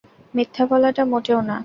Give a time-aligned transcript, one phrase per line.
[0.33, 1.57] মিথ্যা বলাটা, মোটেও না।